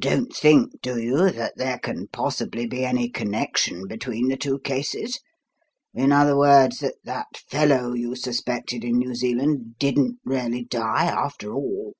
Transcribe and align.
"Don't 0.00 0.34
think, 0.34 0.80
do 0.82 1.00
you, 1.00 1.30
that 1.30 1.52
there 1.56 1.78
can 1.78 2.08
possibly 2.08 2.66
be 2.66 2.84
any 2.84 3.08
connection 3.08 3.86
between 3.86 4.26
the 4.26 4.36
two 4.36 4.58
cases? 4.58 5.20
In 5.94 6.10
other 6.10 6.36
words, 6.36 6.80
that 6.80 6.96
that 7.04 7.36
fellow 7.48 7.92
you 7.92 8.16
suspected 8.16 8.82
in 8.82 8.98
New 8.98 9.14
Zealand 9.14 9.78
didn't 9.78 10.18
really 10.24 10.64
die 10.64 11.04
after 11.06 11.54
all?" 11.54 11.92